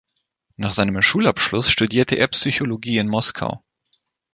[0.57, 3.63] Nach seinem Schulabschluss studierte er Psychologie in Moskau.